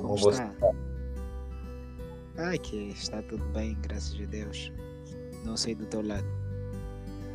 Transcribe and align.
Como, 0.00 0.14
Como 0.14 0.18
você 0.18 0.42
está? 0.42 0.52
está? 0.52 0.70
Ai, 2.38 2.58
que 2.58 2.88
está 2.90 3.22
tudo 3.22 3.44
bem, 3.46 3.76
graças 3.82 4.18
a 4.20 4.24
Deus. 4.24 4.72
Não 5.44 5.56
sei 5.56 5.74
do 5.74 5.86
teu 5.86 6.02
lado. 6.06 6.26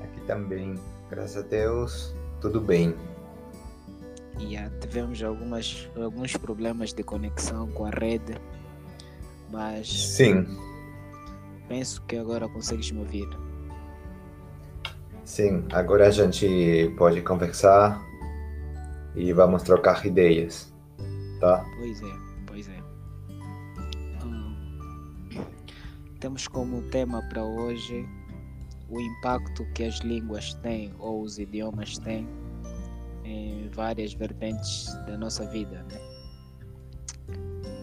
Aqui 0.03 0.21
também, 0.21 0.75
graças 1.09 1.37
a 1.37 1.47
Deus, 1.47 2.15
tudo 2.41 2.59
bem. 2.61 2.95
E 4.39 4.53
já 4.53 4.69
tivemos 4.81 5.21
algumas, 5.23 5.89
alguns 5.95 6.35
problemas 6.37 6.93
de 6.93 7.03
conexão 7.03 7.67
com 7.71 7.85
a 7.85 7.89
rede, 7.89 8.35
mas 9.49 9.87
Sim, 9.87 10.45
penso 11.67 12.01
que 12.03 12.17
agora 12.17 12.47
consegues 12.49 12.91
me 12.91 12.99
ouvir. 12.99 13.27
sim. 15.23 15.65
Agora 15.71 16.07
a 16.07 16.11
gente 16.11 16.93
pode 16.97 17.21
conversar 17.21 18.01
e 19.15 19.31
vamos 19.33 19.63
trocar 19.63 20.05
ideias, 20.05 20.73
tá? 21.39 21.65
Pois 21.77 22.01
é, 22.01 22.13
pois 22.55 22.69
é. 22.69 22.81
Hum, 24.23 24.55
temos 26.21 26.47
como 26.47 26.81
tema 26.83 27.21
para 27.23 27.43
hoje 27.43 28.07
o 28.89 29.01
impacto 29.01 29.65
que 29.73 29.83
as 29.83 29.99
línguas 29.99 30.53
têm 30.55 30.93
ou 30.97 31.21
os 31.21 31.37
idiomas 31.37 31.97
têm 31.97 32.25
em 33.25 33.69
várias 33.73 34.13
vertentes 34.13 34.87
da 35.05 35.17
nossa 35.17 35.45
vida. 35.47 35.83
Né? 35.91 35.99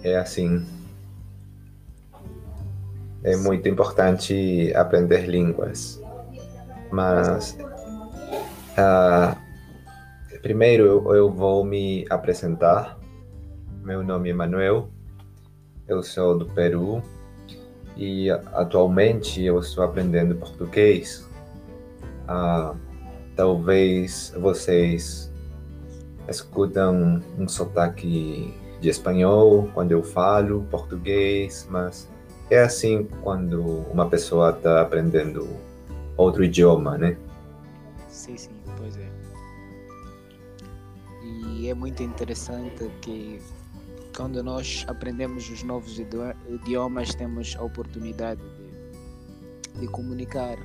É 0.05 0.17
assim. 0.17 0.65
É 3.25 3.37
muito 3.37 3.69
importante 3.69 4.73
aprender 4.75 5.29
línguas, 5.29 6.01
mas 6.91 7.59
ah, 8.79 9.37
primeiro 10.41 10.87
eu, 10.87 11.15
eu 11.15 11.31
vou 11.31 11.63
me 11.63 12.07
apresentar. 12.09 13.02
Meu 13.83 14.01
nome 14.05 14.31
é 14.31 14.33
Manuel, 14.33 14.89
eu 15.89 16.05
sou 16.05 16.39
do 16.39 16.47
Peru 16.47 17.03
e 17.97 18.31
atualmente 18.31 19.43
eu 19.43 19.59
estou 19.59 19.83
aprendendo 19.83 20.37
português. 20.37 21.29
Ah, 22.29 22.77
talvez 23.35 24.33
vocês 24.39 25.33
escutam 26.29 27.21
um 27.37 27.49
sotaque 27.49 28.55
de 28.81 28.89
espanhol 28.89 29.69
quando 29.75 29.91
eu 29.91 30.05
falo 30.05 30.65
português, 30.71 31.67
mas 31.69 32.09
é 32.51 32.61
assim 32.61 33.09
quando 33.21 33.65
uma 33.93 34.09
pessoa 34.09 34.51
está 34.51 34.83
aprendendo 34.83 35.49
outro 36.17 36.45
idioma, 36.45 36.97
né? 36.97 37.17
Sim, 38.09 38.37
sim, 38.37 38.51
pois 38.79 38.97
é. 38.97 39.11
E 41.25 41.69
é 41.69 41.75
muito 41.75 42.01
interessante 42.01 42.89
que 43.01 43.41
quando 44.17 44.43
nós 44.43 44.85
aprendemos 44.89 45.49
os 45.49 45.63
novos 45.63 45.99
idio- 45.99 46.35
idiomas 46.49 47.15
temos 47.15 47.57
a 47.59 47.63
oportunidade 47.63 48.41
de, 49.75 49.81
de 49.81 49.89
comunicar 49.89 50.59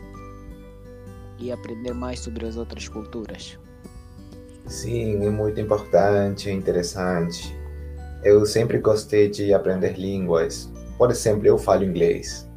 e 1.39 1.51
aprender 1.51 1.93
mais 1.93 2.19
sobre 2.19 2.45
as 2.45 2.57
outras 2.57 2.87
culturas. 2.87 3.57
Sim, 4.65 5.25
é 5.25 5.29
muito 5.29 5.59
importante, 5.61 6.49
é 6.49 6.53
interessante. 6.53 7.55
Eu 8.23 8.45
sempre 8.45 8.79
gostei 8.79 9.29
de 9.29 9.53
aprender 9.53 9.97
línguas. 9.97 10.71
Por 10.97 11.11
exemplo, 11.11 11.47
eu 11.47 11.57
falo 11.57 11.83
inglês. 11.83 12.49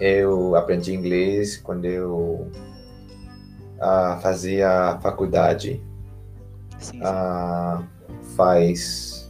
Eu 0.00 0.56
aprendi 0.56 0.94
inglês 0.94 1.56
quando 1.58 1.84
eu 1.84 2.50
ah, 3.80 4.18
fazia 4.22 4.98
faculdade. 5.00 5.80
Sim, 6.78 6.92
sim. 6.92 7.00
Ah, 7.04 7.82
faz 8.36 9.25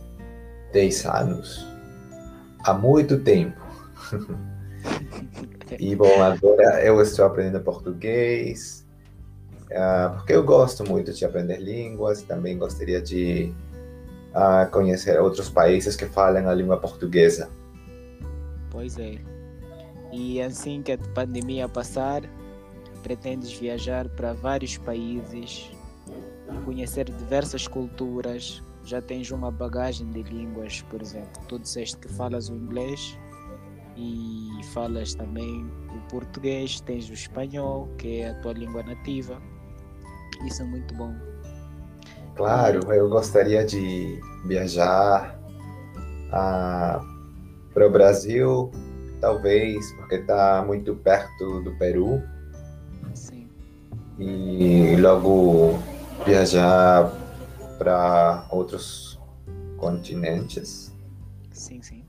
10 0.77 1.07
anos. 1.07 1.67
Há 2.63 2.75
muito 2.75 3.19
tempo. 3.21 3.59
E 5.81 5.97
bom, 5.97 6.23
agora 6.23 6.81
eu 6.85 7.03
estou 7.03 7.25
aprendendo 7.25 7.61
português, 7.61 8.87
ah, 9.75 10.13
porque 10.15 10.33
eu 10.33 10.45
gosto 10.45 10.89
muito 10.89 11.13
de 11.13 11.25
aprender 11.25 11.57
línguas, 11.57 12.23
também 12.23 12.57
gostaria 12.57 13.03
de 13.03 13.53
ah, 14.33 14.69
conhecer 14.71 15.21
outros 15.21 15.51
países 15.51 15.97
que 15.97 16.07
falam 16.07 16.49
a 16.49 16.55
língua 16.55 16.77
portuguesa. 16.77 17.51
Pois 18.71 18.97
é. 18.97 19.17
E 20.13 20.41
assim 20.41 20.83
que 20.83 20.93
a 20.93 20.99
pandemia 20.99 21.69
passar, 21.69 22.23
pretendes 23.03 23.53
viajar 23.53 24.09
para 24.09 24.35
vários 24.35 24.79
países, 24.79 25.69
conhecer 26.65 27.11
diversas 27.11 27.67
culturas, 27.67 28.63
já 28.87 29.03
tens 29.03 29.31
uma 29.33 29.51
bagagem 29.51 30.09
de 30.13 30.23
línguas, 30.23 30.81
por 30.83 31.03
exemplo. 31.03 31.43
Tu 31.49 31.59
disseste 31.59 31.97
que 31.97 32.09
falas 32.09 32.49
o 32.49 32.55
inglês 32.55 33.19
e 33.97 34.61
falas 34.73 35.15
também 35.15 35.69
o 35.89 36.09
português, 36.09 36.81
tens 36.81 37.11
o 37.11 37.13
espanhol, 37.13 37.89
que 37.99 38.21
é 38.21 38.31
a 38.31 38.35
tua 38.41 38.53
língua 38.53 38.83
nativa. 38.85 39.43
Isso 40.47 40.63
é 40.63 40.65
muito 40.65 40.95
bom. 40.95 41.15
Claro, 42.37 42.93
eu 42.93 43.09
gostaria 43.09 43.65
de 43.65 44.21
viajar 44.45 45.37
ah, 46.31 47.01
para 47.75 47.87
o 47.87 47.91
Brasil, 47.91 48.71
talvez, 49.21 49.91
porque 49.93 50.17
está 50.17 50.63
muito 50.65 50.95
perto 50.97 51.63
do 51.63 51.75
Peru, 51.77 52.23
Sim, 53.15 53.49
e 54.19 54.97
logo 54.97 55.79
viajar 56.27 57.11
para 57.79 58.47
outros 58.51 59.19
continentes. 59.77 60.93
sim, 61.53 61.81
sim. 61.83 62.05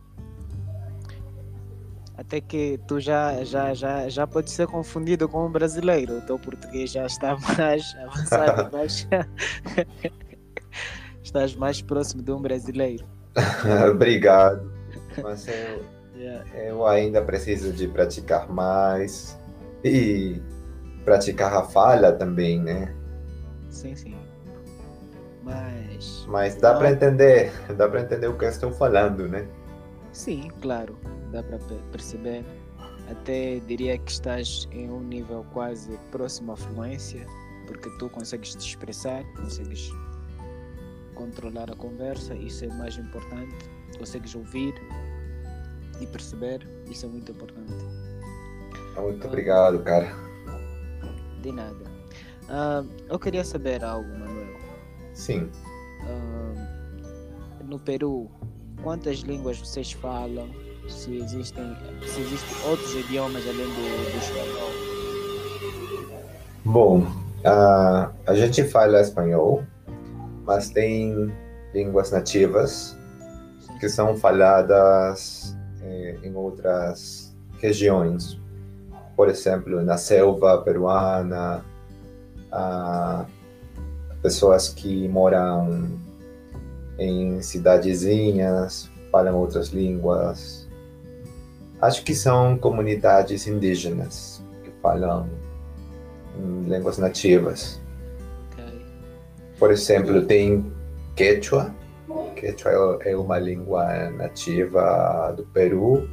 Até 2.18 2.42
que 2.42 2.80
tu 2.88 3.00
já, 3.00 3.44
já, 3.44 3.76
já, 3.76 4.10
já 4.10 4.26
pode 4.26 4.50
ser 4.50 4.66
confundido 4.66 5.30
com 5.30 5.46
um 5.46 5.52
brasileiro. 5.52 6.18
O 6.18 6.22
teu 6.22 6.40
português 6.40 6.92
já 6.92 7.06
está 7.06 7.38
mais 7.58 7.96
avançado, 8.02 8.70
mas 8.74 9.08
estás 11.24 11.56
mais 11.56 11.80
próximo 11.82 12.24
de 12.24 12.32
um 12.32 12.42
brasileiro. 12.42 13.06
Obrigado. 13.92 14.72
Mas 15.22 15.48
eu, 15.48 15.86
Yeah. 16.18 16.50
eu 16.58 16.88
ainda 16.88 17.22
preciso 17.22 17.72
de 17.72 17.88
praticar 17.88 18.50
mais 18.52 19.38
e 19.84 20.42
praticar 21.06 21.54
a 21.54 21.62
fala 21.64 22.12
também, 22.12 22.60
né? 22.60 22.92
Sim, 23.70 23.96
sim. 23.96 24.16
Mas 25.48 26.26
Mas 26.28 26.56
dá 26.56 26.74
Não. 26.74 26.80
para 26.80 26.92
entender, 26.92 27.52
dá 27.76 27.88
para 27.88 28.02
entender 28.02 28.28
o 28.28 28.38
que 28.38 28.46
estou 28.46 28.72
falando, 28.72 29.28
né? 29.28 29.48
sim, 30.12 30.50
claro, 30.62 30.98
dá 31.32 31.42
para 31.44 31.58
perceber. 31.92 32.44
Até 33.10 33.60
diria 33.68 33.98
que 33.98 34.12
estás 34.12 34.68
em 34.72 34.90
um 34.90 35.00
nível 35.02 35.46
quase 35.54 35.98
próximo 36.12 36.52
à 36.52 36.58
fluência, 36.58 37.26
porque 37.68 37.90
tu 38.00 38.10
consegues 38.10 38.54
te 38.56 38.68
expressar, 38.68 39.24
consegues 39.36 39.90
controlar 41.16 41.72
a 41.72 41.76
conversa, 41.76 42.34
isso 42.36 42.66
é 42.66 42.68
mais 42.68 42.98
importante. 42.98 43.56
Consegues 43.98 44.36
ouvir 44.36 44.74
e 46.02 46.08
perceber, 46.08 46.68
isso 46.90 47.06
é 47.06 47.10
muito 47.10 47.32
importante. 47.32 47.74
Muito 48.98 49.28
obrigado, 49.28 49.80
cara. 49.84 50.08
De 51.42 51.52
nada. 51.52 51.86
Ah, 52.50 52.84
eu 53.08 53.20
queria 53.20 53.44
saber 53.46 53.84
algo, 53.84 54.08
Manuel. 54.10 54.27
Sim. 55.18 55.50
Ah, 56.04 56.54
no 57.66 57.80
Peru, 57.80 58.30
quantas 58.84 59.18
línguas 59.20 59.58
vocês 59.58 59.92
falam? 59.92 60.48
Se 60.88 61.18
existem, 61.18 61.76
se 62.06 62.22
existem 62.22 62.70
outros 62.70 62.96
idiomas 62.96 63.44
além 63.46 63.66
do, 63.66 64.12
do 64.12 64.18
espanhol? 64.20 64.72
Bom, 66.64 67.08
ah, 67.44 68.12
a 68.28 68.36
gente 68.36 68.64
fala 68.64 69.02
espanhol, 69.02 69.64
mas 70.46 70.70
tem 70.70 71.34
línguas 71.74 72.12
nativas 72.12 72.96
que 73.80 73.90
são 73.90 74.16
faladas 74.16 75.58
eh, 75.82 76.16
em 76.24 76.36
outras 76.36 77.36
regiões. 77.60 78.40
Por 79.16 79.30
exemplo, 79.30 79.82
na 79.82 79.98
selva 79.98 80.62
peruana, 80.62 81.66
pessoas 84.22 84.70
que 84.70 85.08
moram 85.08 86.00
em 87.00 87.42
cidadezinhas 87.42 88.90
falam 89.12 89.36
outras 89.36 89.70
línguas. 89.70 90.68
Acho 91.82 92.04
que 92.04 92.16
são 92.16 92.58
comunidades 92.58 93.48
indígenas 93.48 94.42
que 94.64 94.72
falam 94.82 95.30
línguas 96.66 96.98
nativas. 96.98 97.80
Por 99.60 99.72
exemplo, 99.72 100.26
tem 100.26 100.72
Quechua. 101.16 101.74
Quechua 102.36 103.00
é 103.04 103.16
uma 103.16 103.40
língua 103.40 104.12
nativa 104.12 105.34
do 105.36 105.44
Peru 105.46 106.08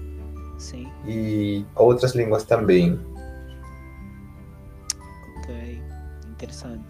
Sim, 0.59 0.91
e 1.07 1.65
outras 1.75 2.15
línguas 2.15 2.45
também. 2.45 2.99
ok. 5.39 5.83
Interessante. 6.31 6.84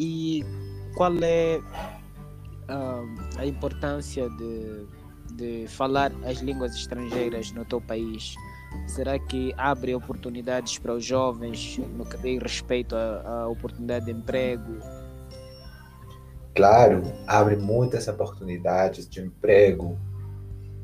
E 0.00 0.42
qual 0.96 1.12
é 1.22 1.60
ah, 2.68 3.04
a 3.38 3.46
importância 3.46 4.28
de 4.30 4.86
de 5.32 5.66
falar 5.68 6.12
as 6.24 6.38
línguas 6.38 6.74
estrangeiras 6.74 7.52
no 7.52 7.64
teu 7.64 7.80
país, 7.80 8.34
será 8.86 9.18
que 9.18 9.54
abre 9.56 9.94
oportunidades 9.94 10.78
para 10.78 10.94
os 10.94 11.04
jovens 11.04 11.78
no 11.96 12.04
que 12.04 12.16
diz 12.18 12.42
respeito 12.42 12.94
à, 12.96 13.22
à 13.24 13.48
oportunidade 13.48 14.06
de 14.06 14.12
emprego? 14.12 14.78
Claro, 16.54 17.02
abre 17.26 17.56
muitas 17.56 18.08
oportunidades 18.08 19.08
de 19.08 19.20
emprego. 19.20 19.98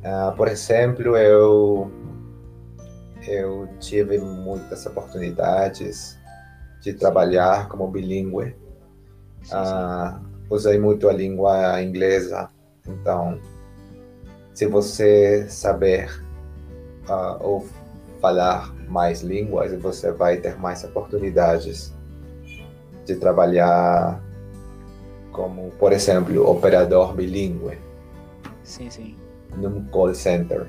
Uh, 0.00 0.34
por 0.36 0.48
exemplo, 0.48 1.16
eu 1.16 1.90
eu 3.26 3.68
tive 3.80 4.18
muitas 4.18 4.86
oportunidades 4.86 6.16
de 6.80 6.94
trabalhar 6.94 7.68
como 7.68 7.88
bilíngue. 7.88 8.54
Uh, 9.52 10.20
usei 10.50 10.78
muito 10.78 11.08
a 11.08 11.12
língua 11.12 11.82
inglesa, 11.82 12.50
então, 12.86 13.38
se 14.54 14.66
você 14.66 15.46
saber 15.48 16.10
uh, 17.08 17.36
ou 17.40 17.66
falar 18.20 18.74
mais 18.88 19.22
línguas, 19.22 19.72
você 19.80 20.12
vai 20.12 20.38
ter 20.38 20.58
mais 20.58 20.82
oportunidades 20.84 21.94
de 23.04 23.16
trabalhar 23.16 24.22
como, 25.32 25.70
por 25.72 25.92
exemplo, 25.92 26.48
operador 26.48 27.14
bilíngue. 27.14 27.78
Sim, 28.64 28.90
sim. 28.90 29.16
Num 29.56 29.84
call 29.86 30.14
center. 30.14 30.66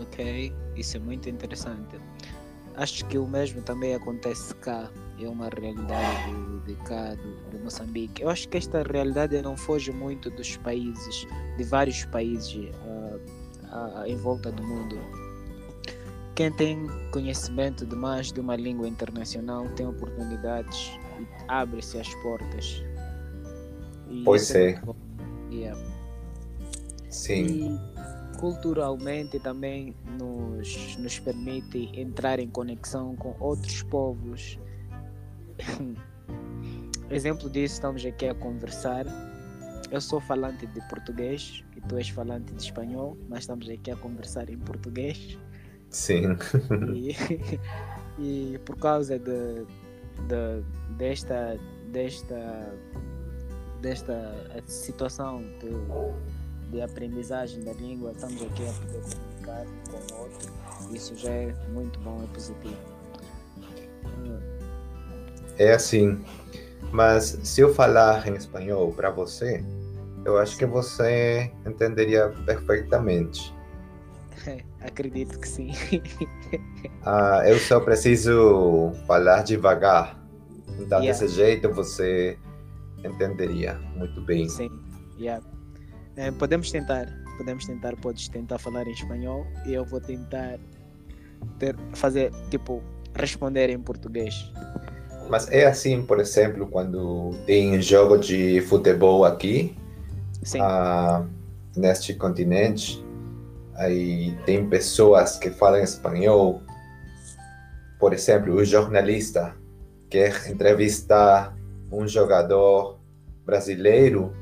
Ok, 0.00 0.52
isso 0.76 0.96
é 0.96 1.00
muito 1.00 1.28
interessante. 1.28 1.96
Acho 2.76 3.04
que 3.06 3.18
o 3.18 3.26
mesmo 3.26 3.62
também 3.62 3.94
acontece 3.94 4.54
cá, 4.56 4.90
é 5.18 5.28
uma 5.28 5.48
realidade 5.48 6.34
de, 6.64 6.74
de 6.74 6.82
cá, 6.84 7.14
do, 7.14 7.50
de 7.50 7.62
Moçambique. 7.62 8.22
Eu 8.22 8.30
acho 8.30 8.48
que 8.48 8.56
esta 8.56 8.82
realidade 8.82 9.40
não 9.42 9.56
foge 9.56 9.92
muito 9.92 10.30
dos 10.30 10.56
países, 10.58 11.26
de 11.56 11.64
vários 11.64 12.04
países 12.06 12.54
uh, 12.54 13.16
uh, 13.66 14.06
em 14.06 14.16
volta 14.16 14.50
do 14.50 14.62
mundo. 14.62 14.98
Quem 16.34 16.50
tem 16.52 16.86
conhecimento 17.12 17.84
de 17.84 17.94
mais 17.94 18.32
de 18.32 18.40
uma 18.40 18.56
língua 18.56 18.88
internacional 18.88 19.68
tem 19.70 19.86
oportunidades 19.86 20.98
e 21.20 21.26
abre-se 21.48 21.98
as 21.98 22.14
portas. 22.16 22.82
E 24.08 24.22
pois 24.24 24.50
é. 24.54 24.70
é. 24.70 25.54
Yeah. 25.54 25.80
Sim. 27.10 27.44
E 27.44 27.80
culturalmente 28.40 29.38
também 29.38 29.94
nos, 30.18 30.96
nos 30.96 31.18
permite 31.18 31.90
entrar 31.92 32.40
em 32.40 32.48
conexão 32.48 33.14
com 33.14 33.36
outros 33.38 33.82
povos. 33.82 34.58
Exemplo 37.10 37.50
disso, 37.50 37.74
estamos 37.74 38.04
aqui 38.06 38.28
a 38.28 38.34
conversar. 38.34 39.04
Eu 39.90 40.00
sou 40.00 40.20
falante 40.22 40.66
de 40.66 40.80
português 40.88 41.62
e 41.76 41.82
tu 41.82 41.98
és 41.98 42.08
falante 42.08 42.54
de 42.54 42.62
espanhol, 42.62 43.18
mas 43.28 43.40
estamos 43.40 43.68
aqui 43.68 43.90
a 43.90 43.96
conversar 43.96 44.48
em 44.48 44.58
português. 44.58 45.38
Sim. 45.90 46.22
E, 46.94 47.14
e 48.54 48.58
por 48.64 48.78
causa 48.78 49.18
de, 49.18 49.66
de, 50.28 50.64
desta, 50.96 51.58
desta, 51.92 52.74
desta 53.82 54.62
situação 54.66 55.42
de, 55.58 55.68
de 56.70 56.80
aprendizagem 56.80 57.62
da 57.62 57.72
língua, 57.72 58.12
estamos 58.12 58.40
aqui 58.42 58.62
a 58.66 58.72
poder 58.72 59.02
comunicar 59.02 59.66
com 59.90 60.14
o 60.14 60.20
outro. 60.20 60.52
Isso 60.92 61.16
já 61.16 61.30
é 61.30 61.54
muito 61.72 61.98
bom, 62.00 62.22
é 62.22 62.34
positivo. 62.34 62.76
É 65.58 65.72
assim. 65.72 66.24
Mas 66.92 67.38
se 67.44 67.60
eu 67.60 67.74
falar 67.74 68.26
em 68.26 68.34
espanhol 68.34 68.92
para 68.92 69.10
você, 69.10 69.62
eu 70.24 70.38
acho 70.38 70.56
que 70.56 70.66
você 70.66 71.52
entenderia 71.66 72.28
perfeitamente. 72.46 73.54
Acredito 74.80 75.38
que 75.38 75.46
sim. 75.46 75.70
ah, 77.04 77.42
eu 77.46 77.58
só 77.58 77.80
preciso 77.80 78.92
falar 79.06 79.42
devagar. 79.42 80.18
Então, 80.78 81.00
yeah. 81.00 81.06
desse 81.06 81.28
jeito 81.28 81.70
você 81.70 82.38
entenderia 83.04 83.74
muito 83.94 84.20
bem. 84.22 84.48
Sim, 84.48 84.70
yeah. 85.18 85.44
É, 86.16 86.30
podemos 86.30 86.70
tentar. 86.70 87.06
Podemos 87.36 87.64
tentar, 87.64 87.96
podes 87.96 88.28
tentar 88.28 88.58
falar 88.58 88.86
em 88.86 88.92
espanhol 88.92 89.46
e 89.64 89.72
eu 89.72 89.82
vou 89.84 89.98
tentar 89.98 90.58
ter, 91.58 91.74
fazer, 91.94 92.30
tipo, 92.50 92.82
responder 93.14 93.70
em 93.70 93.78
português. 93.80 94.34
Mas 95.30 95.50
é 95.50 95.66
assim, 95.66 96.02
por 96.02 96.20
exemplo, 96.20 96.66
quando 96.66 97.30
tem 97.46 97.80
jogo 97.80 98.18
de 98.18 98.60
futebol 98.62 99.24
aqui, 99.24 99.74
ah, 100.60 101.24
neste 101.76 102.14
continente, 102.14 103.02
aí 103.76 104.36
tem 104.44 104.68
pessoas 104.68 105.38
que 105.38 105.50
falam 105.50 105.80
espanhol. 105.82 106.60
Por 107.98 108.12
exemplo, 108.12 108.54
o 108.54 108.64
jornalista 108.64 109.54
quer 110.10 110.50
entrevistar 110.50 111.54
um 111.92 112.06
jogador 112.08 112.98
brasileiro. 113.46 114.32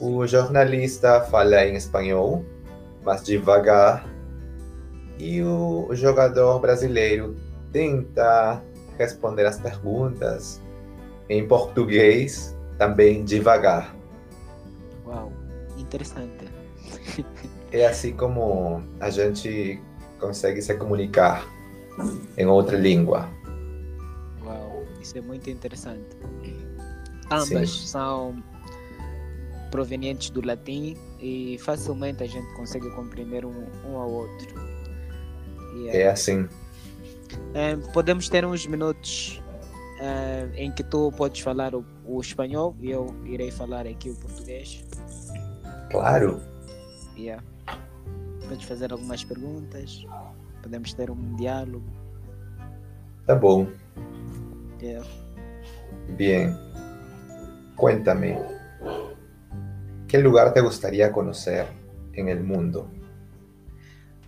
O 0.00 0.26
jornalista 0.26 1.20
fala 1.20 1.66
em 1.66 1.74
espanhol, 1.74 2.42
mas 3.04 3.22
devagar, 3.22 4.08
e 5.18 5.42
o 5.42 5.88
jogador 5.92 6.58
brasileiro 6.58 7.36
tenta 7.70 8.62
responder 8.96 9.44
as 9.44 9.60
perguntas 9.60 10.58
em 11.28 11.46
português 11.46 12.56
também 12.78 13.24
devagar. 13.26 13.94
Uau, 15.06 15.30
interessante. 15.76 16.48
é 17.70 17.86
assim 17.86 18.14
como 18.14 18.82
a 18.98 19.10
gente 19.10 19.78
consegue 20.18 20.62
se 20.62 20.74
comunicar 20.74 21.46
em 22.38 22.46
outra 22.46 22.78
língua. 22.78 23.28
Uau, 24.42 24.82
isso 24.98 25.18
é 25.18 25.20
muito 25.20 25.50
interessante. 25.50 26.16
Ambas 27.30 27.70
Sim. 27.70 27.86
são 27.86 28.42
provenientes 29.70 30.30
do 30.30 30.44
latim 30.44 30.96
e 31.20 31.58
facilmente 31.58 32.22
a 32.22 32.26
gente 32.26 32.52
consegue 32.54 32.90
compreender 32.90 33.44
um, 33.44 33.66
um 33.86 33.96
ao 33.96 34.10
outro. 34.10 34.54
Yeah. 35.74 35.98
É 35.98 36.10
assim. 36.10 36.48
É, 37.54 37.76
podemos 37.92 38.28
ter 38.28 38.44
uns 38.44 38.66
minutos 38.66 39.40
é, 40.00 40.48
em 40.54 40.70
que 40.72 40.82
tu 40.82 41.12
podes 41.12 41.40
falar 41.40 41.74
o, 41.74 41.84
o 42.04 42.20
espanhol 42.20 42.74
e 42.80 42.90
eu 42.90 43.14
irei 43.24 43.50
falar 43.50 43.86
aqui 43.86 44.10
o 44.10 44.16
português. 44.16 44.84
Claro. 45.90 46.40
Yeah 47.16 47.42
podes 48.50 48.64
fazer 48.64 48.90
algumas 48.90 49.22
perguntas, 49.22 50.04
podemos 50.60 50.92
ter 50.92 51.08
um 51.08 51.36
diálogo. 51.36 51.86
Tá 53.24 53.36
bom. 53.36 53.68
Yeah. 54.82 55.06
Bien. 56.16 56.56
Cuéntame, 57.76 58.36
¿qué 60.10 60.18
lugar 60.18 60.52
te 60.52 60.60
gustaría 60.60 61.12
conocer 61.12 61.66
en 62.14 62.28
el 62.28 62.42
mundo? 62.42 62.90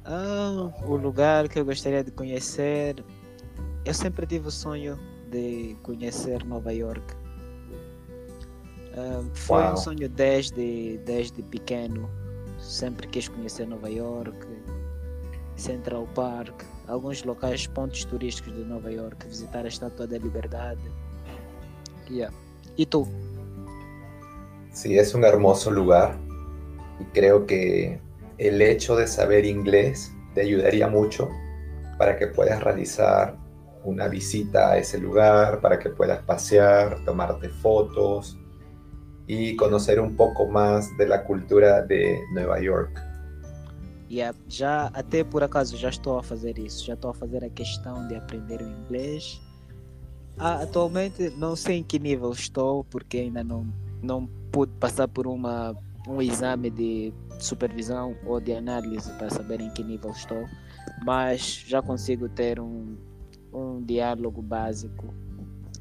Ah, 0.05 0.71
o 0.87 0.97
lugar 0.97 1.49
que 1.49 1.59
eu 1.59 1.65
gostaria 1.65 2.05
de 2.05 2.13
conhecer, 2.13 3.05
eu 3.85 3.95
sempre 3.95 4.27
tive 4.27 4.47
o 4.49 4.51
sonho 4.51 4.97
de 5.31 5.77
conhecer 5.83 6.45
Nova 6.45 6.73
York. 6.73 7.17
Foi 9.35 9.63
Uau. 9.63 9.73
um 9.73 9.77
sonho 9.77 10.09
desde, 10.09 10.99
desde 10.99 11.43
pequeno 11.43 12.09
sempre 12.59 13.09
quis 13.09 13.27
conhecer 13.27 13.67
Nova 13.67 13.89
York, 13.89 14.47
Central 15.57 16.07
Park, 16.15 16.65
alguns 16.87 17.25
locais, 17.25 17.67
pontos 17.67 18.05
turísticos 18.05 18.55
de 18.55 18.65
Nova 18.65 18.91
York, 18.91 19.27
visitar 19.27 19.65
a 19.65 19.69
Estátua 19.69 20.07
da 20.07 20.19
Liberdade. 20.19 20.83
Yeah. 22.09 22.33
¿Y 22.77 22.87
tú? 22.87 23.09
Sí, 24.73 24.99
es 24.99 25.15
un 25.15 25.25
hermoso 25.25 25.71
lugar 25.71 26.17
y 26.99 27.05
creo 27.13 27.47
que 27.47 28.01
el 28.39 28.61
hecho 28.61 28.97
de 28.97 29.07
saber 29.07 29.45
inglés 29.45 30.13
te 30.35 30.41
ayudaría 30.41 30.89
mucho 30.89 31.29
para 31.99 32.17
que 32.17 32.27
puedas 32.27 32.63
realizar 32.63 33.37
una 33.85 34.09
visita 34.09 34.73
a 34.73 34.79
ese 34.79 34.99
lugar, 34.99 35.61
para 35.61 35.79
que 35.79 35.91
puedas 35.91 36.23
pasear, 36.23 37.05
tomarte 37.05 37.49
fotos, 37.49 38.39
y 39.27 39.57
conocer 39.57 40.01
un 40.01 40.17
pouco 40.17 40.47
mais 40.47 40.91
da 40.99 41.19
cultura 41.19 41.83
de 41.83 42.21
Nova 42.35 42.59
York. 42.59 43.01
Yeah, 44.11 44.37
já 44.47 44.91
até 44.93 45.25
por 45.25 45.43
acaso 45.43 45.77
já 45.77 45.89
estou 45.89 46.19
a 46.19 46.23
fazer 46.23 46.59
isso, 46.59 46.85
já 46.85 46.95
estou 46.95 47.13
a 47.13 47.15
fazer 47.15 47.43
a 47.45 47.49
questão 47.49 48.07
de 48.09 48.17
aprender 48.17 48.61
o 48.61 48.69
inglês. 48.69 49.41
Ah, 50.39 50.63
atualmente 50.63 51.31
não 51.31 51.57
sei 51.57 51.79
em 51.79 51.83
que 51.83 51.99
nível 51.99 52.33
estou, 52.33 52.85
porque 52.85 53.19
ainda 53.19 53.43
não, 53.43 53.67
não 54.03 54.29
pude 54.53 54.73
passar 54.79 55.09
por 55.09 55.27
uma, 55.27 55.75
um 56.07 56.21
exame 56.21 56.71
de 56.71 57.13
supervisão 57.41 58.17
ou 58.27 58.41
de 58.41 58.53
análise 58.53 59.11
para 59.13 59.31
saber 59.31 59.61
em 59.61 59.71
que 59.71 59.83
nível 59.83 60.11
estou, 60.11 60.47
mas 61.05 61.65
já 61.67 61.83
consigo 61.83 62.29
ter 62.29 62.61
um, 62.61 62.97
um 63.53 63.83
diálogo 63.83 64.41
básico 64.41 65.13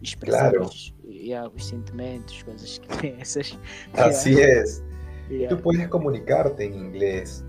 expressar 0.01 0.49
claro. 0.51 0.65
os, 0.65 0.93
yeah, 1.07 1.47
os 1.55 1.65
sentimentos, 1.65 2.41
coisas 2.43 2.79
que 2.79 3.07
essas. 3.19 3.57
Assim 3.93 4.35
yeah. 4.35 4.63
é. 4.63 4.91
Y 5.29 5.47
tú 5.47 5.57
puedes 5.61 5.87
comunicarte 5.87 6.65
en 6.65 6.73
inglés. 6.73 7.45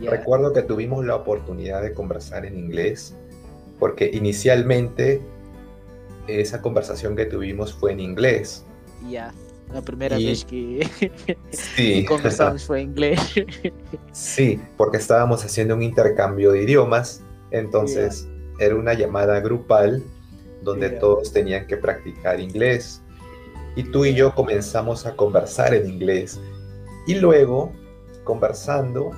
Yeah. 0.00 0.16
Recuerdo 0.16 0.52
que 0.52 0.62
tuvimos 0.62 1.04
la 1.04 1.16
oportunidad 1.16 1.82
de 1.82 1.92
conversar 1.92 2.44
en 2.44 2.56
inglés 2.56 3.16
porque 3.78 4.10
inicialmente 4.12 5.20
esa 6.28 6.60
conversación 6.60 7.16
que 7.16 7.24
tuvimos 7.24 7.72
fue 7.72 7.92
en 7.92 8.00
inglés. 8.00 8.64
Yeah. 9.70 9.78
A 9.78 9.82
primeira 9.82 10.18
E- 10.18 10.24
vez 10.26 10.44
que, 10.44 10.80
Sí, 11.50 12.04
conversamos 12.08 12.64
foi 12.64 12.80
em 12.80 12.84
inglês. 12.86 13.18
sí, 14.12 14.60
porque 14.76 14.96
estábamos 14.98 15.44
haciendo 15.44 15.74
un 15.74 15.82
intercambio 15.82 16.52
de 16.52 16.62
idiomas, 16.62 17.22
entonces 17.50 18.26
era 18.58 18.74
una 18.74 18.94
llamada 18.94 19.40
grupal 19.40 20.02
donde 20.62 20.88
Yeah. 20.88 20.98
todos 21.00 21.32
tenían 21.32 21.66
que 21.66 21.76
practicar 21.76 22.40
inglés. 22.40 23.02
Y 23.76 23.84
tú 23.84 24.04
y 24.04 24.14
yo 24.14 24.34
comenzamos 24.34 25.06
a 25.06 25.14
conversar 25.14 25.72
en 25.74 25.88
inglés. 25.88 26.40
Y 27.06 27.14
luego, 27.14 27.72
conversando, 28.24 29.10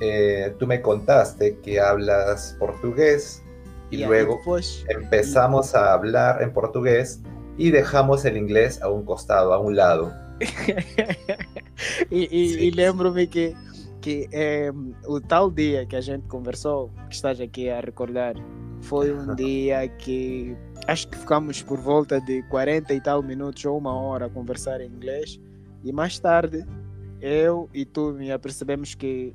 eh, 0.00 0.54
tú 0.58 0.66
me 0.66 0.80
contaste 0.80 1.58
que 1.58 1.78
hablas 1.78 2.56
portugués 2.58 3.42
y 3.90 3.98
Yeah, 3.98 4.08
luego 4.08 4.40
empezamos 4.88 5.74
a 5.74 5.92
hablar 5.92 6.42
en 6.42 6.52
portugués 6.52 7.20
y 7.60 7.70
dejamos 7.70 8.24
el 8.24 8.38
inglês 8.38 8.80
a 8.80 8.88
un 8.88 9.04
costado, 9.04 9.52
a 9.52 9.58
un 9.58 9.76
lado. 9.76 10.10
e, 12.10 12.20
e- 12.32 12.66
e 12.66 12.70
lembro-me 12.70 13.26
que, 13.26 13.54
que 14.00 14.26
eh, 14.32 14.72
o 15.06 15.20
tal 15.20 15.50
dia 15.50 15.84
que 15.84 15.94
a 15.94 16.00
gente 16.00 16.26
conversou, 16.26 16.90
que 17.10 17.14
estás 17.14 17.38
aqui 17.38 17.68
a 17.68 17.80
recordar, 17.80 18.34
foi 18.80 19.12
um 19.12 19.34
dia 19.34 19.86
que 19.88 20.56
acho 20.88 21.06
que 21.08 21.18
ficamos 21.18 21.62
por 21.62 21.78
volta 21.78 22.18
de 22.22 22.42
40 22.44 22.94
e 22.94 23.00
tal 23.02 23.22
minutos 23.22 23.62
ou 23.66 23.76
uma 23.76 23.94
hora 23.94 24.24
a 24.24 24.30
conversar 24.30 24.80
em 24.80 24.86
inglês. 24.88 25.38
E 25.84 25.92
mais 25.92 26.18
tarde, 26.18 26.64
eu 27.20 27.68
e 27.74 27.84
tu 27.84 28.12
me 28.14 28.32
apercebemos 28.32 28.94
que 28.94 29.34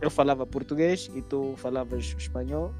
eu 0.00 0.08
falava 0.08 0.46
português 0.46 1.10
e 1.14 1.20
tu 1.20 1.52
falavas 1.58 2.14
espanhol. 2.16 2.72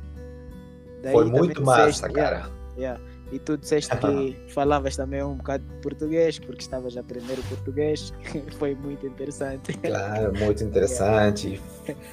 Daí 1.03 1.13
Foi 1.13 1.27
muito 1.27 1.63
massa, 1.63 1.87
disseste, 2.09 2.17
yeah, 2.17 2.41
cara. 2.41 2.59
Yeah. 2.79 3.01
E 3.31 3.39
tu 3.39 3.59
disseste 3.59 3.95
que 3.97 4.53
falavas 4.53 4.97
também 4.97 5.23
um 5.23 5.35
bocado 5.35 5.63
de 5.63 5.75
português, 5.83 6.39
porque 6.39 6.63
estavas 6.63 6.97
a 6.97 7.01
aprender 7.01 7.39
o 7.39 7.43
português. 7.43 8.13
Foi 8.59 8.75
muito 8.75 9.07
interessante. 9.07 9.75
Claro, 9.75 10.33
muito 10.39 10.65
interessante. 10.65 11.61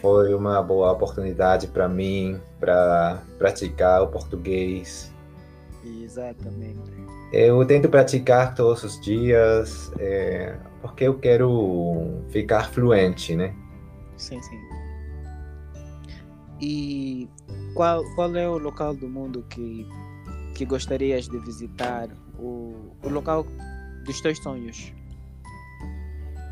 Foi 0.02 0.34
uma 0.34 0.62
boa 0.62 0.92
oportunidade 0.92 1.68
para 1.68 1.88
mim 1.88 2.40
para 2.60 3.22
praticar 3.38 4.02
o 4.02 4.08
português. 4.08 5.12
Exatamente. 5.86 7.06
Eu 7.32 7.66
tento 7.66 7.90
praticar 7.90 8.54
todos 8.54 8.84
os 8.84 9.00
dias 9.00 9.92
é, 10.00 10.56
porque 10.82 11.06
eu 11.06 11.18
quero 11.18 12.24
ficar 12.30 12.72
fluente, 12.72 13.36
né? 13.36 13.54
Sim, 14.18 14.42
sim. 14.42 14.60
E 16.62 17.30
qual, 17.74 18.04
qual 18.16 18.34
é 18.36 18.48
o 18.48 18.58
local 18.58 18.96
do 18.96 19.08
mundo 19.08 19.46
que, 19.50 19.88
que 20.56 20.66
gostarias 20.66 21.28
de 21.28 21.38
visitar? 21.40 22.10
O, 22.40 22.92
o 23.04 23.10
local 23.10 23.46
dos 24.06 24.22
teus 24.22 24.38
sonhos? 24.40 24.94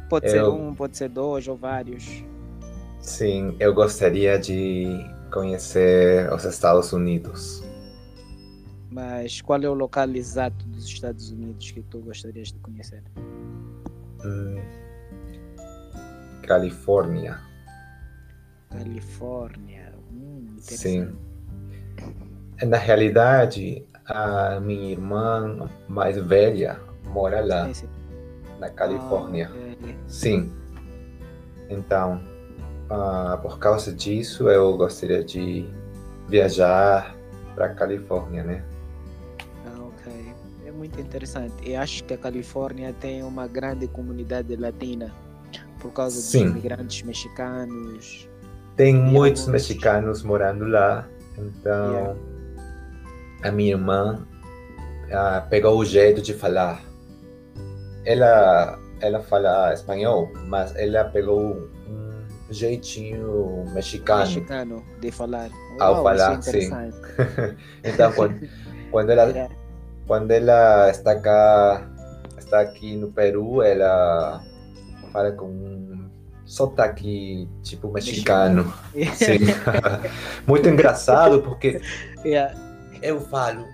Pode 0.10 0.30
ser 0.30 0.42
Eu- 0.42 0.54
um, 0.54 0.76
pode 0.76 0.96
ser 0.98 1.10
dois 1.10 1.48
ou 1.48 1.56
vários. 1.58 2.24
Sim, 3.00 3.56
eu 3.60 3.74
gostaria 3.74 4.38
de 4.38 4.86
conhecer 5.32 6.32
os 6.32 6.46
Estados 6.46 6.94
Unidos. 6.94 7.64
Mas 8.90 9.42
qual 9.42 9.62
é 9.62 9.68
o 9.68 9.74
local 9.74 10.10
exato 10.12 10.66
dos 10.68 10.86
Estados 10.86 11.32
Unidos 11.32 11.72
que 11.72 11.82
tu 11.82 12.00
gostarias 12.00 12.50
de 12.50 12.60
conhecer? 12.60 13.02
Hum, 14.24 14.62
Califórnia. 16.48 17.40
Califórnia. 18.70 19.94
Hum, 20.12 20.56
Sim. 20.60 21.16
Na 22.66 22.78
realidade, 22.78 23.86
a 24.06 24.60
minha 24.60 24.92
irmã 24.92 25.70
mais 25.88 26.18
velha 26.18 26.80
mora 27.06 27.44
lá, 27.46 27.66
Sim, 27.68 27.74
sim. 27.74 27.88
na 28.60 28.70
Califórnia. 28.70 29.50
Ah. 29.54 29.94
Sim. 30.08 30.52
Então, 31.70 32.22
ah, 32.90 33.38
por 33.42 33.60
causa 33.60 33.92
disso, 33.94 34.50
eu 34.50 34.76
gostaria 34.78 35.24
de 35.24 35.66
viajar 36.28 37.16
para 37.56 37.70
Califórnia, 37.70 38.44
né? 38.44 38.64
Ah, 39.66 39.80
ok. 39.82 40.34
É 40.66 40.72
muito 40.72 41.00
interessante. 41.00 41.54
Eu 41.70 41.80
acho 41.80 42.04
que 42.04 42.14
a 42.14 42.18
Califórnia 42.18 42.94
tem 43.00 43.24
uma 43.24 43.48
grande 43.48 43.88
comunidade 43.88 44.56
latina 44.56 45.14
por 45.80 45.92
causa 45.92 46.20
Sim. 46.20 46.46
dos 46.46 46.52
imigrantes 46.54 47.02
mexicanos. 47.04 48.28
Tem 48.76 48.96
E 48.96 49.00
muitos 49.00 49.42
alguns- 49.44 49.54
mexicanos 49.54 50.24
morando 50.24 50.66
lá, 50.66 51.08
então 51.38 51.92
Yeah. 51.94 52.16
A 53.44 53.52
minha 53.52 53.72
irmã 53.72 54.26
ah, 55.12 55.46
pegou 55.50 55.78
o 55.78 55.86
jeito 55.86 56.22
de 56.22 56.34
falar. 56.34 56.82
Ela, 58.06 58.80
ela 59.00 59.20
fala 59.22 59.74
espanhol, 59.74 60.32
mas 60.48 60.76
ela 60.76 61.06
pegou 61.06 61.70
um 61.88 62.24
jeitinho 62.50 63.66
mexicano. 63.74 64.22
Mexicano 64.22 64.84
de 65.00 65.12
falar. 65.12 65.50
Ao 65.80 65.96
Uau, 65.96 66.04
falar, 66.04 66.40
é 66.40 66.42
sim. 66.42 66.70
Então, 67.84 68.12
quando, 68.14 68.50
quando 68.92 69.10
ela. 69.12 69.50
Quando 70.06 70.32
ela 70.32 70.90
está 70.90 71.18
cá, 71.18 71.90
está 72.38 72.60
aqui 72.60 72.98
no 72.98 73.10
Peru, 73.10 73.62
ela 73.62 74.44
fala 75.14 75.32
com 75.32 75.46
um 75.46 76.10
sotaque 76.46 77.48
tipo 77.62 77.90
mexicano. 77.90 78.74
Sim. 79.16 79.40
Muito 80.46 80.68
engraçado 80.68 81.42
porque 81.42 81.80
Yeah. 82.26 82.54
Eu 83.04 83.20
falo, 83.20 83.68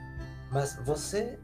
mas 0.51 0.77
você 0.85 1.37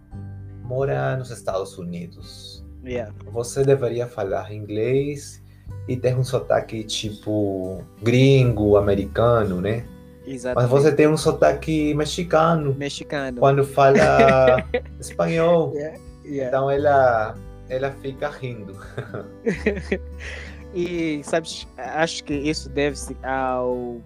mora 0.63 1.15
nos 1.15 1.29
Estados 1.29 1.77
Unidos. 1.77 2.65
Yeah. 2.83 3.13
Você 3.31 3.63
deveria 3.63 4.07
falar 4.07 4.51
inglês 4.51 5.41
e 5.87 5.95
ter 5.95 6.15
um 6.15 6.23
sotaque 6.23 6.83
tipo 6.83 7.83
gringo, 8.01 8.77
americano, 8.77 9.61
né? 9.61 9.85
Mas 10.25 10.35
Exatamente. 10.35 10.71
você 10.71 10.91
tem 10.91 11.07
um 11.07 11.17
sotaque 11.17 11.93
mexicano 11.93 12.73
Mexicano. 12.73 13.39
quando 13.39 13.63
fala 13.63 14.57
espanhol. 14.99 15.73
Yeah. 15.75 15.99
Yeah. 16.25 16.47
Então 16.47 16.71
ela, 16.71 17.35
ela 17.69 17.91
fica 18.01 18.29
rindo. 18.29 18.75
E 20.75 21.23
sabes, 21.23 21.65
acho 21.77 22.21
que 22.25 22.33
isso 22.33 22.67
deve-se 22.67 23.15
ao, 23.23 24.01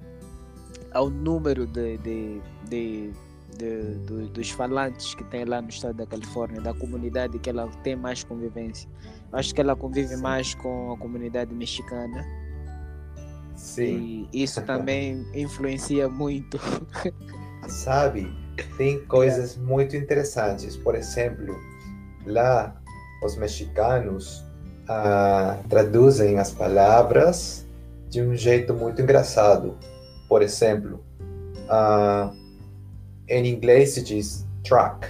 ao 0.94 1.10
número 1.10 1.66
de, 1.66 1.98
de, 1.98 2.42
de, 2.70 3.12
de- 3.58 3.96
do- 4.06 4.28
dos 4.30 4.50
falantes 4.52 5.14
que 5.16 5.24
tem 5.26 5.46
lá 5.46 5.62
no 5.62 5.70
estado 5.70 5.96
da 5.96 6.06
Califórnia, 6.06 6.62
da 6.62 6.74
comunidade 6.74 7.38
que 7.40 7.50
ela 7.50 7.68
tem 7.84 7.96
mais 7.96 8.24
convivência. 8.24 8.90
Acho 9.32 9.54
que 9.54 9.62
ela 9.62 9.76
convive 9.76 10.16
Sim. 10.16 10.22
mais 10.22 10.54
com 10.56 10.92
a 10.94 10.98
comunidade 10.98 11.54
mexicana 11.54 12.26
Sim. 13.56 14.28
e 14.34 14.44
isso 14.44 14.62
também 14.62 15.26
influencia 15.34 16.08
muito. 16.10 16.60
Sabe? 17.68 18.32
Tem 18.78 19.00
coisas 19.06 19.58
muito 19.58 19.96
interessantes. 19.96 20.76
Por 20.78 20.96
exemplo, 20.96 21.56
lá 22.26 22.76
os 23.24 23.36
mexicanos 23.36 24.44
ah, 24.88 25.58
traduzem 25.70 26.40
as 26.40 26.52
palavras 26.52 27.66
de 28.10 28.22
um 28.22 28.34
jeito 28.36 28.74
muito 28.74 29.02
engraçado. 29.02 29.78
Por 30.28 30.42
exemplo, 30.42 31.04
ah, 31.70 32.32
em 33.30 33.48
inglês 33.48 33.92
se 33.92 34.04
diz 34.04 34.46
truck, 34.64 35.08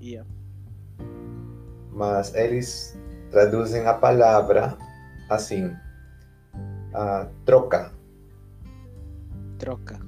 Yeah. 0.00 0.26
mas 1.92 2.32
eles 2.34 2.96
traduzem 3.30 3.86
a 3.86 3.94
palavra 3.94 4.78
assim, 5.28 5.74
ah, 6.94 7.26
troca. 7.44 7.92
Troca. 9.58 9.98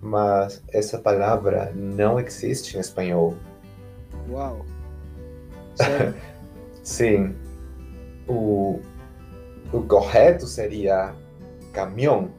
Mas 0.00 0.62
essa 0.72 0.98
palavra 0.98 1.72
não 1.74 2.18
existe 2.18 2.76
em 2.76 2.80
espanhol. 2.80 3.36
Uau! 4.28 4.66
Sim. 6.82 7.34
O, 8.28 8.80
o 9.72 9.82
correto 9.82 10.46
seria 10.46 11.14
caminhão 11.72 12.30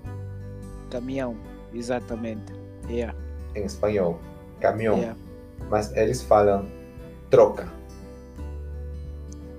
Caminhão, 0.91 1.35
exatamente. 1.73 2.53
Yeah. 2.87 3.17
Em 3.55 3.63
espanhol. 3.65 4.19
Caminhão. 4.59 4.97
Yeah. 4.97 5.17
Mas 5.69 5.95
eles 5.95 6.21
falam 6.21 6.65
troca. 7.29 7.67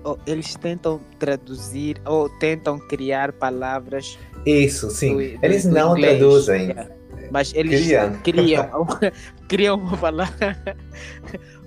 Oh, 0.03 0.17
eles 0.27 0.53
tentam 0.55 0.99
traduzir 1.17 1.99
ou 2.05 2.29
tentam 2.29 2.77
criar 2.77 3.31
palavras 3.33 4.19
Isso, 4.45 4.89
sim. 4.91 5.13
do- 5.15 5.37
do- 5.39 5.45
eles 5.45 5.65
não 5.65 5.97
inglês. 5.97 6.17
traduzem. 6.19 6.61
Yeah. 6.69 6.91
Mas 7.31 7.53
eles 7.55 7.81
Criam. 7.85 8.13
criam, 8.21 8.87
criam 9.49 9.75
uma 9.79 9.97
palavra. 9.97 10.55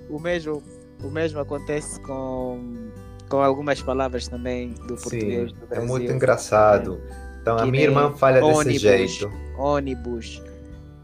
o 0.09 0.19
mesmo, 0.19 0.63
o 1.03 1.09
mesmo 1.09 1.39
acontece 1.39 1.99
com 2.01 2.87
com 3.29 3.43
algumas 3.43 3.79
palavras 3.79 4.27
também 4.27 4.69
do 4.87 4.95
português 4.95 5.51
Sim, 5.51 5.55
do 5.55 5.63
é 5.65 5.67
Brasil. 5.67 5.87
muito 5.87 6.11
engraçado. 6.11 6.99
Então 7.41 7.57
a 7.57 7.63
Que 7.63 7.69
minha 7.71 7.83
irmã 7.83 8.09
nem 8.09 8.17
fala 8.17 8.39
desse 8.41 8.53
ônibus. 8.53 8.81
jeito. 8.81 9.31
Ônibus. 9.57 10.41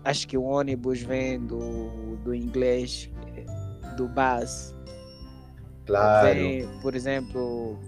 Acho 0.05 0.27
que 0.27 0.37
o 0.37 0.43
ônibus 0.43 1.01
vem 1.01 1.39
do, 1.45 2.15
do 2.23 2.33
inglês, 2.33 3.09
do 3.97 4.07
bus. 4.07 4.73
Claro. 5.85 6.27
Vem, 6.27 6.67
por 6.81 6.95
exemplo, 6.95 7.79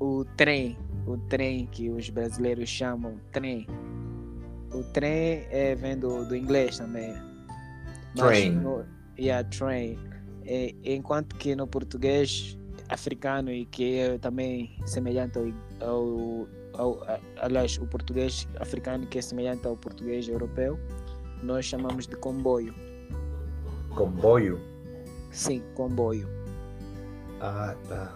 o 0.00 0.24
trem. 0.36 0.78
O 1.06 1.16
trem 1.28 1.66
que 1.66 1.90
os 1.90 2.08
brasileiros 2.10 2.68
chamam 2.68 3.16
trem. 3.32 3.66
O 4.72 4.82
trem 4.92 5.46
é, 5.50 5.74
vem 5.74 5.96
do, 5.98 6.24
do 6.26 6.36
inglês 6.36 6.78
também. 6.78 7.14
Train. 8.14 8.50
No, 8.50 8.84
yeah, 9.18 9.46
train. 9.48 9.98
É, 10.44 10.74
enquanto 10.84 11.34
que 11.36 11.54
no 11.56 11.66
português 11.66 12.58
africano 12.88 13.50
e 13.50 13.64
que 13.66 13.98
é 13.98 14.18
também 14.18 14.70
semelhante 14.86 15.38
ao, 15.38 15.86
ao, 15.88 16.48
ao 16.74 17.02
a- 17.04 17.20
aliás 17.42 17.76
o 17.78 17.86
português 17.86 18.48
africano 18.58 19.06
que 19.06 19.18
é 19.18 19.22
semelhante 19.22 19.66
ao 19.66 19.76
português 19.76 20.26
europeu 20.26 20.78
nós 21.42 21.64
chamamos 21.64 22.06
de 22.06 22.16
comboio 22.16 22.74
Comboio? 23.94 24.60
sim 25.30 25.62
comboio 25.74 26.28
Ah, 27.40 27.74
tá. 27.88 28.12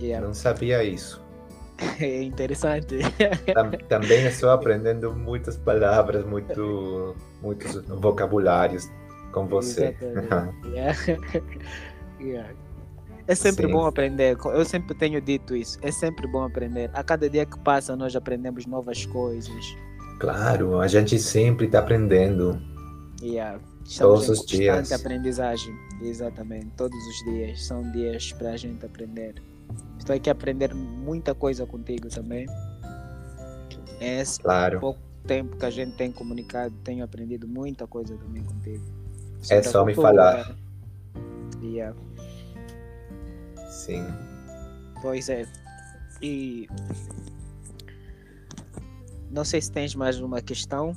yeah. 0.00 0.24
Não 0.26 0.34
sabia 0.34 0.82
isso. 0.84 1.22
é 2.00 2.22
interessante 2.22 2.96
Tam- 3.54 3.70
Também 3.88 4.24
estou 4.26 4.50
aprendendo 4.50 5.14
muitas 5.14 5.56
palavras, 5.56 6.24
muito, 6.24 7.14
muitos 7.42 7.76
vocabulários 7.86 8.90
com 9.32 9.46
você. 9.46 9.94
Yeah. 10.72 10.96
Yeah. 12.20 12.54
É 13.28 13.34
sempre 13.34 13.66
Sim. 13.66 13.72
bom 13.72 13.84
aprender. 13.86 14.36
Eu 14.54 14.64
sempre 14.64 14.94
tenho 14.96 15.20
dito 15.20 15.54
isso. 15.56 15.78
É 15.82 15.90
sempre 15.90 16.26
bom 16.28 16.44
aprender. 16.44 16.90
A 16.94 17.02
cada 17.02 17.28
dia 17.28 17.44
que 17.44 17.58
passa, 17.58 17.94
nós 17.96 18.14
aprendemos 18.16 18.66
novas 18.66 19.04
coisas. 19.04 19.76
Claro, 20.18 20.80
a 20.80 20.88
gente 20.88 21.18
sempre 21.18 21.66
está 21.66 21.80
aprendendo. 21.80 22.60
Yeah. 23.20 23.58
Todos 23.98 24.24
Estamos 24.24 24.28
os 24.28 24.46
dias. 24.46 24.92
aprendizagem. 24.92 25.74
Exatamente. 26.02 26.66
Todos 26.76 26.98
os 27.06 27.24
dias. 27.32 27.64
São 27.66 27.90
dias 27.92 28.32
para 28.32 28.50
a 28.50 28.56
gente 28.56 28.84
aprender. 28.84 29.34
Estou 29.98 30.14
aqui 30.16 30.28
a 30.28 30.32
aprender 30.32 30.74
muita 30.74 31.34
coisa 31.34 31.66
contigo 31.66 32.08
também. 32.08 32.46
É 34.00 34.20
esse 34.20 34.40
Claro. 34.40 34.80
pouco 34.80 35.00
tempo 35.26 35.56
que 35.56 35.64
a 35.66 35.70
gente 35.70 35.96
tem 35.96 36.12
comunicado, 36.12 36.74
tenho 36.84 37.02
aprendido 37.04 37.48
muita 37.48 37.86
coisa 37.86 38.16
também 38.16 38.42
contigo. 38.44 38.84
É 39.50 39.62
Sobre 39.62 39.68
a 39.68 39.70
só 39.72 39.84
me 39.84 39.94
falar. 39.94 40.56
Yeah. 41.62 41.96
Sim. 43.70 44.04
Pois 45.02 45.28
é. 45.28 45.46
E 46.22 46.68
não 49.36 49.44
sei 49.44 49.60
se 49.60 49.70
tens 49.70 49.94
mais 49.94 50.18
uma 50.18 50.40
questão. 50.40 50.96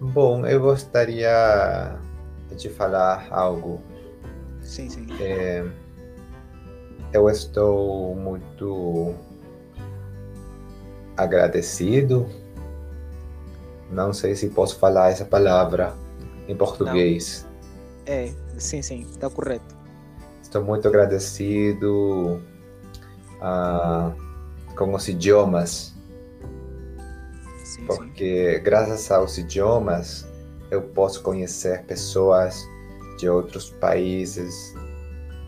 Bom, 0.00 0.44
eu 0.44 0.60
gostaria 0.60 1.96
de 2.56 2.68
falar 2.68 3.28
algo. 3.30 3.80
Sim, 4.60 4.90
sim. 4.90 5.06
É, 5.20 5.64
eu 7.12 7.30
estou 7.30 8.16
muito 8.16 9.14
agradecido. 11.16 12.28
Não 13.88 14.12
sei 14.12 14.34
se 14.34 14.48
posso 14.50 14.80
falar 14.80 15.12
essa 15.12 15.24
palavra 15.24 15.94
em 16.48 16.56
português. 16.56 17.46
É, 18.04 18.32
sim, 18.58 18.82
sim, 18.82 19.02
está 19.02 19.30
correto. 19.30 19.76
Estou 20.42 20.64
muito 20.64 20.88
agradecido 20.88 22.42
ah, 23.40 24.12
com 24.78 24.94
os 24.94 25.08
idiomas, 25.08 25.92
Sim, 27.64 27.80
sim. 27.80 27.86
porque 27.86 28.60
graças 28.60 29.10
aos 29.10 29.36
idiomas 29.36 30.24
eu 30.70 30.80
posso 30.82 31.20
conhecer 31.20 31.82
pessoas 31.84 32.64
de 33.18 33.28
outros 33.28 33.70
países, 33.70 34.72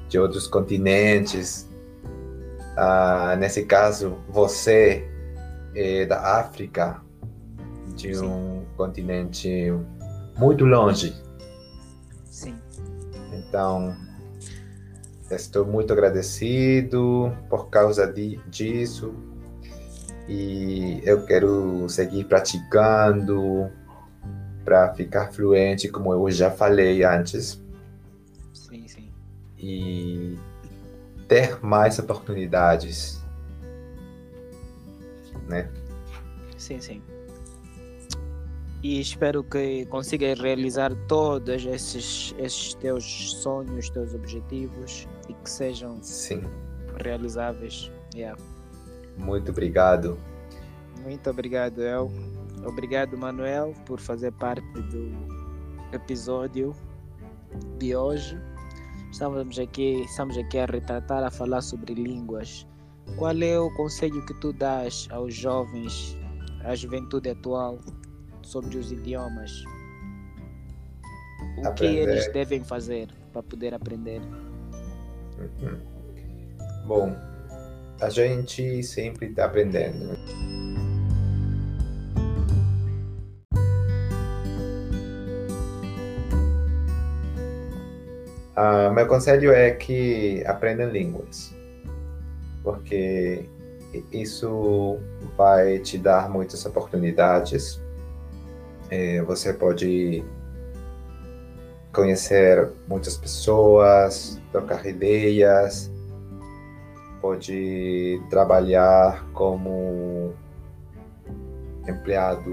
de 0.08 0.18
outros 0.18 0.48
continentes. 0.48 1.68
Ah, 2.76 3.36
nesse 3.38 3.64
caso, 3.64 4.16
você 4.28 5.08
é 5.76 6.04
da 6.06 6.40
África, 6.40 7.00
de 7.94 8.14
Sim. 8.16 8.26
um 8.26 8.64
continente 8.76 9.72
muito 10.36 10.64
longe. 10.64 11.14
Sim, 12.24 12.56
Então, 13.32 13.94
estou 15.36 15.64
muito 15.64 15.92
agradecido 15.92 17.32
por 17.48 17.68
causa 17.68 18.06
di- 18.06 18.40
disso 18.48 19.14
e 20.28 21.00
eu 21.04 21.24
quero 21.24 21.88
seguir 21.88 22.24
praticando 22.24 23.70
para 24.64 24.94
ficar 24.94 25.32
fluente, 25.32 25.88
como 25.88 26.12
eu 26.12 26.30
já 26.30 26.50
falei 26.50 27.02
antes, 27.02 27.60
sim, 28.52 28.86
sim. 28.86 29.08
e 29.58 30.38
ter 31.26 31.58
mais 31.64 31.98
oportunidades, 31.98 33.20
né? 35.48 35.68
Sim, 36.56 36.80
sim. 36.80 37.02
E 38.82 39.00
espero 39.00 39.42
que 39.42 39.84
consigas 39.86 40.38
realizar 40.38 40.94
todos 41.06 41.66
esses, 41.66 42.34
esses 42.38 42.74
teus 42.74 43.32
sonhos, 43.42 43.90
teus 43.90 44.14
objetivos 44.14 45.06
e 45.30 45.34
que 45.44 45.50
sejam 45.50 46.02
Sim, 46.02 46.42
realizáveis. 47.02 47.90
Yeah. 48.14 48.40
muito 49.16 49.50
obrigado. 49.50 50.18
Muito 51.04 51.30
obrigado, 51.30 51.80
El. 51.82 52.10
Obrigado, 52.66 53.16
Manuel, 53.16 53.72
por 53.86 54.00
fazer 54.00 54.32
parte 54.32 54.66
do 54.82 55.10
episódio 55.92 56.74
de 57.78 57.96
hoje. 57.96 58.38
Estamos 59.10 59.58
aqui, 59.58 60.02
estamos 60.02 60.36
aqui 60.36 60.58
a 60.58 60.66
retratar, 60.66 61.24
a 61.24 61.30
falar 61.30 61.62
sobre 61.62 61.94
línguas. 61.94 62.66
Qual 63.16 63.36
é 63.42 63.58
o 63.58 63.72
conselho 63.76 64.24
que 64.26 64.34
tu 64.40 64.52
dás 64.52 65.08
aos 65.10 65.34
jovens, 65.34 66.16
à 66.64 66.74
juventude 66.74 67.30
atual, 67.30 67.78
sobre 68.42 68.76
os 68.76 68.92
idiomas? 68.92 69.50
O 71.56 71.62
que 71.62 71.66
Aprender. 71.66 72.08
eles 72.08 72.32
devem 72.32 72.62
fazer 72.62 73.08
para 73.32 73.42
poder 73.42 73.74
aprender? 73.74 74.20
Bom, 76.86 77.14
a 78.00 78.10
gente 78.10 78.82
sempre 78.82 79.28
está 79.28 79.44
aprendendo. 79.44 79.98
né? 80.06 80.16
Ah, 88.56 88.90
meu 88.90 89.06
conselho 89.06 89.52
é 89.52 89.70
que 89.70 90.44
aprendam 90.44 90.90
línguas, 90.90 91.54
porque 92.62 93.48
isso 94.12 94.98
vai 95.36 95.78
te 95.78 95.96
dar 95.96 96.28
muitas 96.28 96.66
oportunidades. 96.66 97.80
Eh, 98.90 99.22
você 99.22 99.54
pode 99.54 100.22
conhecer 101.92 102.70
muitas 102.88 103.16
pessoas, 103.16 104.40
trocar 104.52 104.84
ideias, 104.86 105.90
pode 107.20 108.20
trabalhar 108.30 109.26
como 109.32 110.32
empregado 111.88 112.50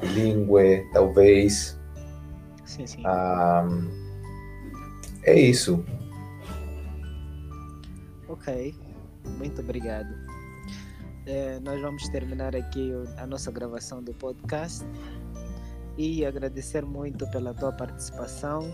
bilíngue, 0.00 0.88
talvez. 0.92 1.78
Sim, 2.64 2.86
sim. 2.86 3.02
Ah, 3.04 3.66
é 5.24 5.38
isso. 5.38 5.84
Ok, 8.28 8.74
muito 9.38 9.60
obrigado. 9.60 10.28
Eh, 11.26 11.60
nós 11.62 11.80
vamos 11.82 12.08
terminar 12.08 12.56
aqui 12.56 12.90
a 13.18 13.26
nossa 13.26 13.50
gravação 13.50 14.02
do 14.02 14.14
podcast 14.14 14.84
e 15.98 16.24
agradecer 16.24 16.86
muito 16.86 17.28
pela 17.30 17.52
tua 17.52 17.72
participação. 17.72 18.72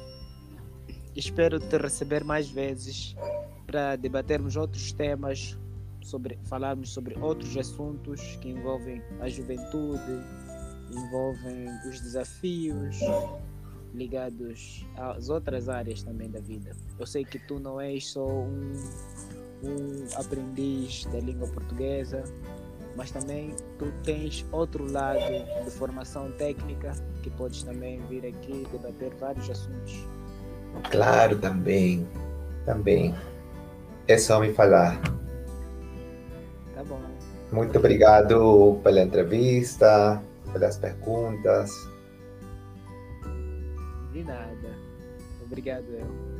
Espero 1.16 1.58
te 1.58 1.78
receber 1.78 2.22
mais 2.22 2.50
vezes 2.50 3.16
para 3.66 3.96
debatermos 3.96 4.56
outros 4.56 4.92
temas, 4.92 5.58
sobre 6.02 6.38
falarmos 6.44 6.92
sobre 6.92 7.18
outros 7.18 7.56
assuntos 7.56 8.20
que 8.37 8.50
envolvem 8.50 9.02
a 9.20 9.28
juventude, 9.28 10.20
envolvem 10.90 11.66
os 11.88 11.98
desafios 12.02 12.98
ligados 13.94 14.84
às 14.96 15.30
outras 15.30 15.68
áreas 15.68 16.02
também 16.02 16.30
da 16.30 16.40
vida. 16.40 16.76
Eu 16.98 17.06
sei 17.06 17.24
que 17.24 17.38
tu 17.38 17.58
não 17.58 17.80
és 17.80 18.06
só 18.06 18.26
um, 18.26 18.72
um 19.62 20.18
aprendiz 20.18 21.06
da 21.06 21.20
língua 21.20 21.48
portuguesa, 21.48 22.22
mas 22.96 23.11
também 23.11 23.54
tu 23.78 23.92
tens 24.02 24.46
outro 24.52 24.90
lado 24.90 25.18
de 25.64 25.70
formação 25.70 26.30
técnica 26.33 26.92
que 27.22 27.30
podes 27.30 27.62
também 27.62 28.00
vir 28.09 28.26
aqui 28.26 28.66
debater 28.70 29.12
vários 29.18 29.50
assuntos. 29.50 30.07
Claro, 30.90 31.38
também, 31.38 32.07
também. 32.64 33.14
É 34.07 34.18
só 34.18 34.40
me 34.40 34.52
falar. 34.52 35.00
Tá 36.74 36.85
bom. 36.85 37.00
Muito 37.52 37.78
obrigado 37.78 38.80
pela 38.83 39.02
entrevista, 39.02 40.20
pelas 40.52 40.76
perguntas. 40.76 41.70
De 44.12 44.22
nada. 44.24 44.78
Obrigado, 45.42 45.85
eu. 45.85 46.34